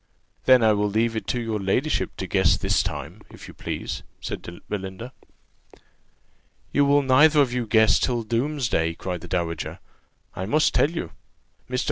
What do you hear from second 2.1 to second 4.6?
to guess this time, if you please," said